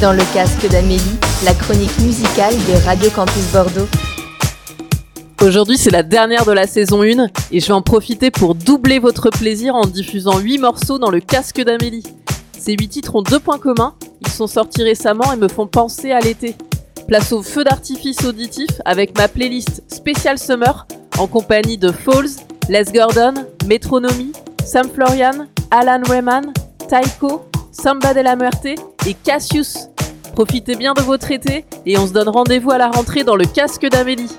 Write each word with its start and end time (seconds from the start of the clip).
dans 0.00 0.12
le 0.12 0.22
casque 0.32 0.66
d'Amélie, 0.70 1.18
la 1.44 1.52
chronique 1.52 1.98
musicale 1.98 2.54
de 2.54 2.86
Radio 2.86 3.10
Campus 3.10 3.52
Bordeaux. 3.52 3.86
Aujourd'hui, 5.42 5.76
c'est 5.76 5.90
la 5.90 6.02
dernière 6.02 6.46
de 6.46 6.52
la 6.52 6.66
saison 6.66 7.02
1 7.02 7.26
et 7.52 7.60
je 7.60 7.66
vais 7.66 7.72
en 7.74 7.82
profiter 7.82 8.30
pour 8.30 8.54
doubler 8.54 8.98
votre 8.98 9.28
plaisir 9.28 9.74
en 9.74 9.82
diffusant 9.82 10.38
8 10.38 10.58
morceaux 10.58 10.98
dans 10.98 11.10
le 11.10 11.20
casque 11.20 11.60
d'Amélie. 11.60 12.04
Ces 12.58 12.72
8 12.72 12.88
titres 12.88 13.14
ont 13.14 13.22
deux 13.22 13.40
points 13.40 13.58
communs, 13.58 13.94
ils 14.22 14.28
sont 14.30 14.46
sortis 14.46 14.82
récemment 14.82 15.32
et 15.34 15.36
me 15.36 15.48
font 15.48 15.66
penser 15.66 16.12
à 16.12 16.20
l'été. 16.20 16.56
Place 17.06 17.32
au 17.32 17.42
feu 17.42 17.64
d'artifice 17.64 18.24
auditif 18.24 18.70
avec 18.86 19.18
ma 19.18 19.28
playlist 19.28 19.82
Special 19.88 20.38
Summer 20.38 20.86
en 21.18 21.26
compagnie 21.26 21.76
de 21.76 21.92
Falls, 21.92 22.30
Les 22.70 22.84
Gordon, 22.84 23.34
Metronomy, 23.66 24.32
Sam 24.64 24.88
Florian, 24.94 25.46
Alan 25.70 26.02
Rayman, 26.08 26.52
Taiko, 26.88 27.42
Samba 27.70 28.14
de 28.14 28.20
la 28.20 28.36
Muerte 28.36 28.78
et 29.06 29.14
Cassius. 29.14 29.88
Profitez 30.34 30.76
bien 30.76 30.94
de 30.94 31.02
votre 31.02 31.30
été 31.30 31.64
et 31.86 31.98
on 31.98 32.06
se 32.06 32.12
donne 32.12 32.28
rendez-vous 32.28 32.70
à 32.70 32.78
la 32.78 32.88
rentrée 32.88 33.24
dans 33.24 33.36
le 33.36 33.44
casque 33.44 33.86
d'Amélie. 33.86 34.30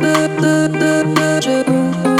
magic. 0.00 2.15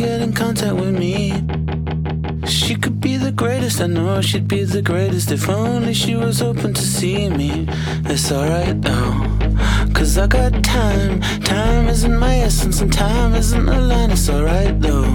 get 0.00 0.22
in 0.22 0.32
contact 0.32 0.76
with 0.76 0.94
me. 0.98 1.30
She 2.46 2.74
could 2.74 3.00
be 3.00 3.18
the 3.18 3.32
greatest, 3.32 3.82
I 3.82 3.86
know 3.86 4.22
she'd 4.22 4.48
be 4.48 4.64
the 4.64 4.80
greatest 4.80 5.30
if 5.30 5.46
only 5.46 5.92
she 5.92 6.16
was 6.16 6.40
open 6.40 6.72
to 6.72 6.80
see 6.80 7.28
me. 7.28 7.66
It's 8.06 8.32
alright 8.32 8.80
though, 8.80 9.12
cause 9.92 10.16
I 10.16 10.26
got 10.26 10.64
time. 10.64 11.20
Time 11.42 11.86
isn't 11.88 12.16
my 12.16 12.36
essence, 12.36 12.80
and 12.80 12.90
time 12.90 13.34
isn't 13.34 13.68
a 13.68 13.80
line. 13.90 14.10
It's 14.10 14.30
alright 14.30 14.80
though. 14.80 15.10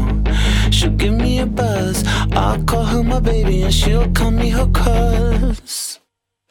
She'll 0.69 0.97
give 1.03 1.15
me 1.15 1.39
a 1.39 1.47
buzz, 1.47 2.03
I'll 2.33 2.61
call 2.63 2.85
her 2.85 3.03
my 3.03 3.19
baby, 3.19 3.63
and 3.63 3.73
she'll 3.73 4.11
call 4.11 4.31
me 4.31 4.49
her 4.49 4.67
cuz. 4.67 5.99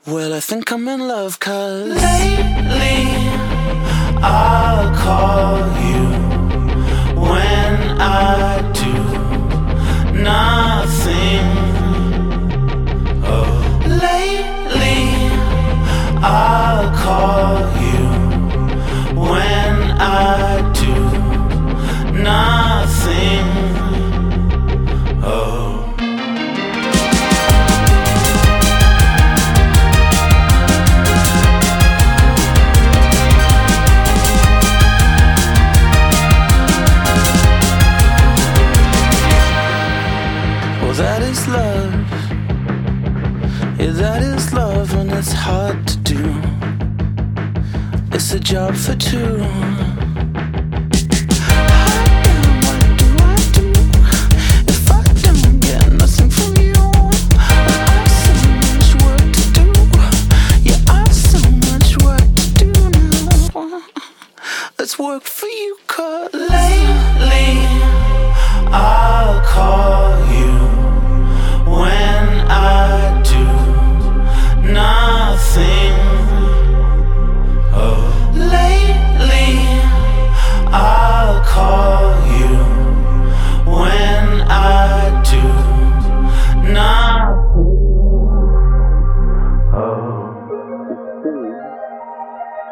Well, 0.09 0.35
I 0.35 0.41
think 0.41 0.73
I'm 0.73 0.89
in 0.89 1.07
love, 1.07 1.39
cuz. 1.39 2.03
Lately, 2.03 2.99
I'll 4.21 4.91
call 5.05 5.59
you. 5.87 6.24
I 7.99 8.61
do 8.73 8.93
nothing. 10.23 11.47
Oh, 13.25 13.51
lately 13.87 15.05
I 16.23 16.91
call 17.03 17.61
you 17.83 18.07
when 19.19 19.75
I 20.01 20.73
do 20.75 20.95
nothing. 22.23 23.54
job 48.55 48.77
for 48.77 48.95
two. 48.95 49.84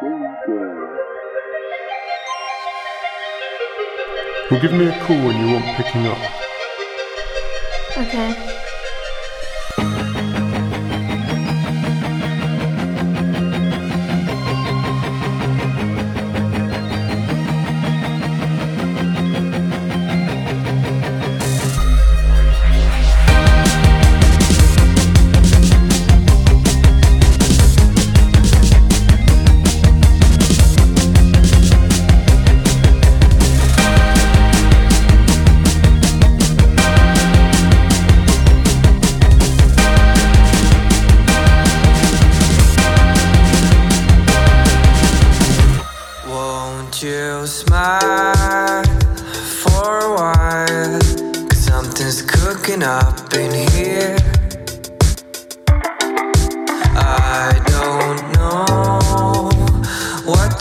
Well, 0.02 0.18
give 4.60 4.72
me 4.72 4.88
a 4.88 4.98
call 5.04 5.24
when 5.24 5.38
you 5.38 5.52
want 5.52 5.64
picking 5.76 6.08
up. 6.08 6.18
Okay. 7.96 8.61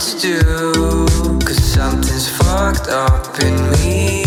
to 0.02 0.18
do. 0.18 1.06
Cause 1.46 1.62
something's 1.62 2.28
fucked 2.28 2.88
up 2.88 3.38
in 3.40 3.70
me. 3.70 4.21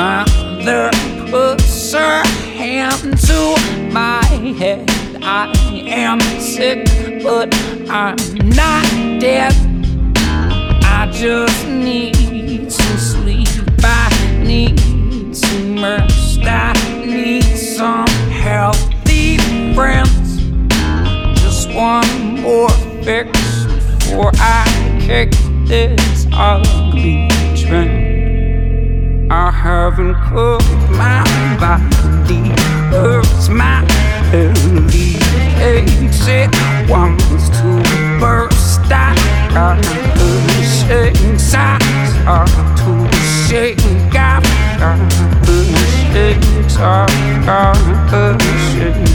mother 0.00 0.90
puts 1.30 1.92
her 1.92 2.22
hand 2.56 3.18
to 3.18 3.40
my 3.92 4.24
head. 4.58 4.88
I 5.22 5.52
am 5.86 6.20
sick, 6.40 6.86
but 7.22 7.54
I'm 7.90 8.16
not 8.60 8.86
dead. 9.20 9.52
I 10.96 11.10
just 11.12 11.66
need 11.68 12.72
some 12.72 12.96
sleep. 12.96 13.48
I 13.82 14.08
need 14.42 15.36
some 15.36 15.82
rest. 15.82 16.40
I 16.44 16.72
need 17.04 17.44
some 17.58 18.08
healthy 18.46 19.36
friends. 19.74 20.28
Just 21.42 21.74
one 21.74 22.40
more 22.40 22.70
fix 23.04 23.30
before 23.98 24.32
I 24.36 24.64
kick 25.06 25.30
this 25.66 26.26
ugly 26.32 27.28
trend. 27.54 28.09
I 29.32 29.52
haven't 29.52 30.14
cut 30.14 30.60
my 30.90 31.22
body. 31.60 32.50
Hurts 32.90 33.48
my 33.48 33.86
alleviates 34.32 36.26
it 36.26 36.50
wants 36.90 37.48
to 37.50 37.82
burst. 38.18 38.80
I 38.90 39.14
got 39.54 39.80
the 40.18 40.30
shakes. 40.66 41.54
I 41.54 41.78
start 42.10 42.50
to 42.78 42.92
shake. 43.46 43.78
I 43.78 44.10
got 44.10 44.42
the 45.46 45.62
shakes. 46.10 46.76
I 46.78 47.06
got 47.46 47.78
the 48.10 48.36
shakes. 48.72 49.10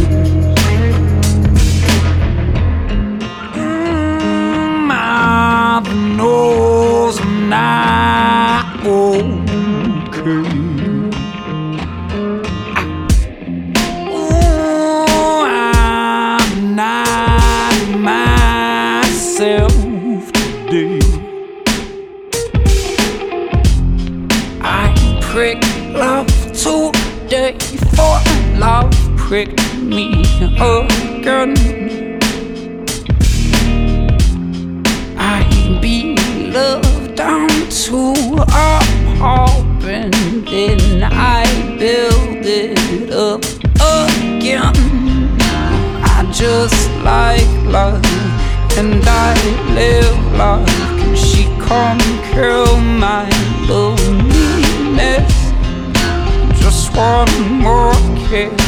Mm, 3.54 4.88
my 4.88 5.82
nose 6.16 7.20
and 7.20 7.54
I. 7.54 7.95
tricked 29.36 29.76
me 29.82 30.24
oh, 30.62 30.88
again. 31.20 31.58
I 35.18 35.80
be 35.82 36.16
loved 36.52 37.16
down 37.16 37.50
to 37.50 38.16
a 38.40 38.80
pulp 39.18 39.84
and 39.84 40.48
then 40.48 41.04
I 41.04 41.44
build 41.78 42.46
it 42.46 43.12
up 43.12 43.44
again. 43.76 44.72
I 46.16 46.32
just 46.32 46.90
like 47.04 47.52
love 47.66 48.06
and 48.78 49.04
I 49.06 49.34
live 49.74 50.18
life. 50.38 50.66
Can 51.00 51.14
she 51.14 51.44
come 51.68 52.00
kill 52.32 52.78
my 52.80 53.28
loneliness? 53.68 55.34
Just 56.58 56.96
one 56.96 57.60
more 57.62 57.94
kiss 58.30 58.65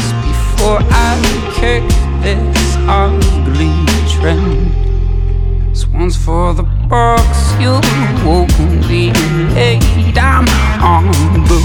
before 0.58 0.80
I 0.90 1.14
kick 1.54 1.84
this 2.20 2.76
ugly 2.88 3.70
trend. 4.10 4.72
This 5.70 5.86
one's 5.86 6.16
for 6.16 6.52
the 6.52 6.64
box 6.64 7.22
you 7.60 7.78
won't 8.26 8.50
be 8.88 9.12
late. 9.54 10.18
I'm 10.18 10.46
on 10.82 11.06
the 11.46 11.58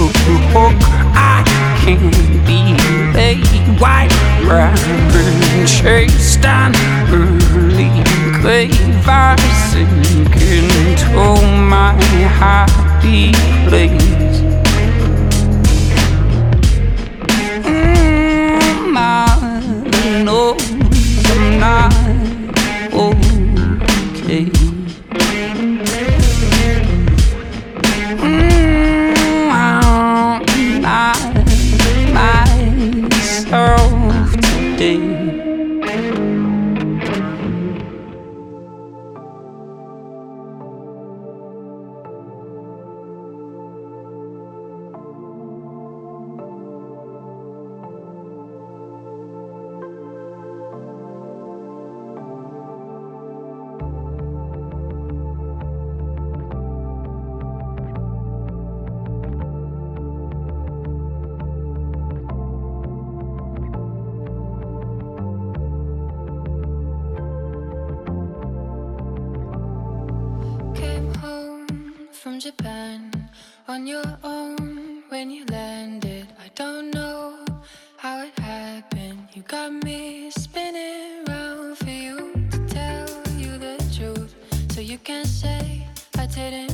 hook. 0.54 0.76
I 1.16 1.42
can't 1.82 2.12
be 2.46 2.60
late. 3.16 3.80
White 3.80 4.14
rabbit 4.46 5.66
chased 5.66 6.44
an 6.44 6.72
early 7.10 7.90
grave. 8.40 9.08
I 9.08 9.34
sink 9.72 10.36
into 10.36 11.42
my 11.68 11.94
happy 12.38 13.32
place. 13.68 14.23
Japan 72.44 73.10
on 73.68 73.86
your 73.86 74.04
own 74.22 75.02
when 75.08 75.30
you 75.30 75.46
landed. 75.46 76.28
I 76.38 76.50
don't 76.54 76.90
know 76.94 77.38
how 77.96 78.22
it 78.22 78.38
happened. 78.38 79.28
You 79.32 79.40
got 79.44 79.72
me 79.82 80.30
spinning 80.30 81.24
round 81.26 81.78
for 81.78 81.88
you 81.88 82.34
to 82.50 82.58
tell 82.66 83.08
you 83.38 83.56
the 83.56 83.78
truth. 83.96 84.34
So 84.72 84.82
you 84.82 84.98
can 84.98 85.24
say 85.24 85.88
I 86.18 86.26
didn't 86.26 86.73